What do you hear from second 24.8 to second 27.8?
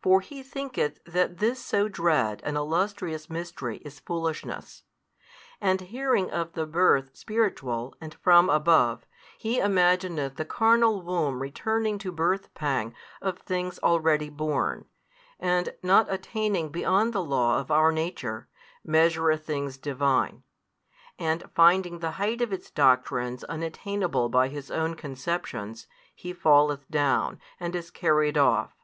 conceptions, he falleth down, and